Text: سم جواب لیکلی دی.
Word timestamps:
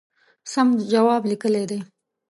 سم 0.51 0.67
جواب 0.91 1.21
لیکلی 1.31 1.63
دی. 1.69 1.79